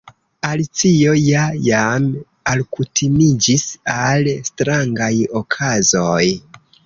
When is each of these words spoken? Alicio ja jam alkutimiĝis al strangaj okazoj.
Alicio 0.49 1.11
ja 1.23 1.43
jam 1.65 2.07
alkutimiĝis 2.53 3.67
al 3.99 4.31
strangaj 4.49 5.13
okazoj. 5.43 6.27